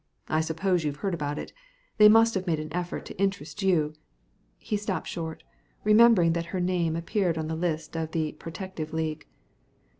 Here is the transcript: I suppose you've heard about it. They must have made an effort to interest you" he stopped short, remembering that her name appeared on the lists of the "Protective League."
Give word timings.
I 0.29 0.41
suppose 0.41 0.83
you've 0.83 0.95
heard 1.05 1.13
about 1.13 1.37
it. 1.37 1.53
They 1.99 2.09
must 2.09 2.33
have 2.33 2.47
made 2.47 2.59
an 2.59 2.73
effort 2.73 3.05
to 3.05 3.21
interest 3.21 3.61
you" 3.61 3.93
he 4.57 4.75
stopped 4.75 5.07
short, 5.07 5.43
remembering 5.83 6.33
that 6.33 6.45
her 6.47 6.59
name 6.59 6.95
appeared 6.95 7.37
on 7.37 7.47
the 7.47 7.55
lists 7.55 7.95
of 7.95 8.09
the 8.09 8.31
"Protective 8.31 8.93
League." 8.93 9.27